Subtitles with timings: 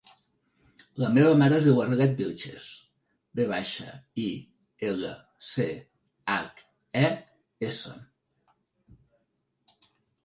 [1.01, 2.65] La meva mare es diu Arlet Vilches:
[3.41, 3.93] ve baixa,
[4.23, 4.25] i,
[4.89, 5.13] ela,
[5.51, 5.69] ce,
[6.37, 6.65] hac,
[7.03, 7.05] e,
[7.71, 7.95] essa.